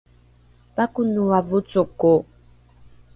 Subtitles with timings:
[0.75, 2.13] pakonoa vocoko!